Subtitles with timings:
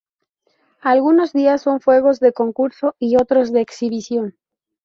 [0.81, 4.35] Algunos días son fuegos de concurso y otros de exhibición.